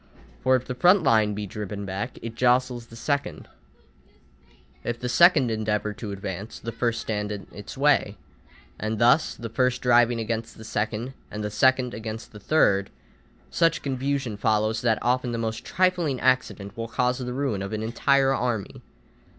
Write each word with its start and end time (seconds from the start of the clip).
For 0.41 0.55
if 0.55 0.65
the 0.65 0.73
front 0.73 1.03
line 1.03 1.35
be 1.35 1.45
driven 1.45 1.85
back, 1.85 2.17
it 2.23 2.33
jostles 2.33 2.87
the 2.87 2.95
second, 2.95 3.47
if 4.83 4.99
the 4.99 5.07
second 5.07 5.43
line 5.49 5.59
endeavour 5.59 5.93
to 5.93 6.11
advance, 6.11 6.57
the 6.59 6.71
first 6.71 7.01
stands 7.01 7.31
in 7.31 7.45
its 7.51 7.77
way: 7.77 8.17
and 8.79 8.97
thus, 8.97 9.35
the 9.35 9.47
first 9.47 9.79
driving 9.83 10.19
against 10.19 10.57
the 10.57 10.63
second, 10.63 11.13
and 11.29 11.43
the 11.43 11.51
second 11.51 11.93
against 11.93 12.31
the 12.31 12.39
third, 12.39 12.89
such 13.51 13.83
confusion 13.83 14.37
follows 14.37 14.81
that 14.81 14.97
often 15.03 15.33
the 15.33 15.37
most 15.37 15.63
trifling 15.63 16.19
accident 16.19 16.75
will 16.75 16.87
cause 16.87 17.19
the 17.19 17.31
ruin 17.31 17.61
of 17.61 17.71
an 17.71 17.83
entire 17.83 18.33
army. 18.33 18.81